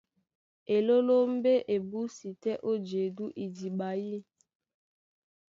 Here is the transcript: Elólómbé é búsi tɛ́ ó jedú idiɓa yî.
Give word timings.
Elólómbé 0.75 1.53
é 1.73 1.75
búsi 1.91 2.29
tɛ́ 2.41 2.55
ó 2.69 2.71
jedú 2.87 3.25
idiɓa 3.43 3.89
yî. 4.05 4.17